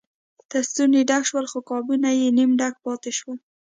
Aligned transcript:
تر 0.51 0.61
ستوني 0.69 1.01
ډک 1.09 1.23
شول 1.29 1.45
خو 1.51 1.59
قابونه 1.69 2.09
یې 2.19 2.27
نیم 2.37 2.51
ډک 2.59 2.75
پاتې 2.85 3.11
شول. 3.19 3.37